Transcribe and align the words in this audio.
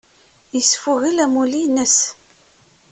Yesfugel 0.57 1.17
amulli-nnes. 1.25 1.97